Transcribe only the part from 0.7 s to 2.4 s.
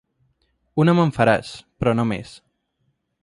Una me'n faràs, però no més.